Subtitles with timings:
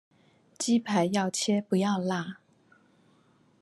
[0.57, 2.39] 雞排要切不要辣